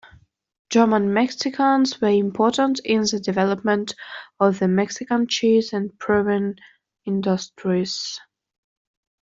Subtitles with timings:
[0.71, 3.93] German Mexicans were important in the development
[4.39, 6.55] of the Mexican cheese and brewing
[7.05, 8.19] industries.